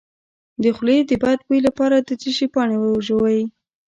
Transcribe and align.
د 0.61 0.63
خولې 0.75 0.97
د 1.09 1.11
بد 1.23 1.39
بوی 1.47 1.59
لپاره 1.67 1.95
د 1.99 2.09
څه 2.21 2.29
شي 2.37 2.47
پاڼې 2.53 2.77
وژويئ؟ 2.79 3.41